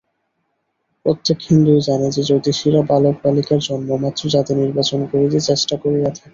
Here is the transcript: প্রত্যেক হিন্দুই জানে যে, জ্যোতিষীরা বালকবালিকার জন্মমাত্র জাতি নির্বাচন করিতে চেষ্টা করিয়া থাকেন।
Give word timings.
প্রত্যেক 1.05 1.37
হিন্দুই 1.47 1.81
জানে 1.81 2.07
যে, 2.11 2.21
জ্যোতিষীরা 2.23 2.81
বালকবালিকার 2.89 3.59
জন্মমাত্র 3.67 4.21
জাতি 4.29 4.53
নির্বাচন 4.55 4.99
করিতে 5.11 5.39
চেষ্টা 5.49 5.75
করিয়া 5.83 6.09
থাকেন। 6.09 6.29